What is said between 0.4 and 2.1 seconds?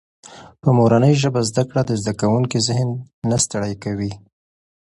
په مورنۍ ژبه زده کړه د